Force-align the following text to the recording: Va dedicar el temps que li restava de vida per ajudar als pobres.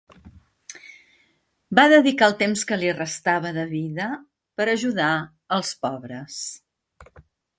Va 1.79 1.83
dedicar 1.91 2.29
el 2.29 2.33
temps 2.39 2.63
que 2.71 2.79
li 2.83 2.89
restava 2.95 3.51
de 3.59 3.67
vida 3.75 4.07
per 4.61 4.67
ajudar 4.73 5.13
als 5.59 5.75
pobres. 5.87 6.41